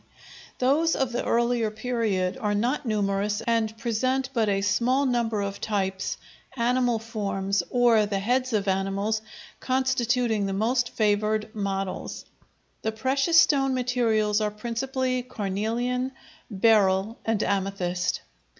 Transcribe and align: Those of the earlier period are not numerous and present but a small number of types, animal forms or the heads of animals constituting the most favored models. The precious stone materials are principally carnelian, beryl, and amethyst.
Those 0.57 0.95
of 0.95 1.11
the 1.11 1.23
earlier 1.23 1.69
period 1.69 2.35
are 2.39 2.55
not 2.55 2.87
numerous 2.87 3.39
and 3.41 3.77
present 3.77 4.31
but 4.33 4.49
a 4.49 4.61
small 4.61 5.05
number 5.05 5.41
of 5.43 5.61
types, 5.61 6.17
animal 6.57 6.97
forms 6.97 7.61
or 7.69 8.07
the 8.07 8.17
heads 8.17 8.51
of 8.51 8.67
animals 8.67 9.21
constituting 9.59 10.47
the 10.47 10.53
most 10.53 10.89
favored 10.89 11.53
models. 11.53 12.25
The 12.81 12.91
precious 12.91 13.39
stone 13.39 13.75
materials 13.75 14.41
are 14.41 14.49
principally 14.49 15.21
carnelian, 15.21 16.13
beryl, 16.49 17.19
and 17.23 17.43
amethyst. 17.43 18.21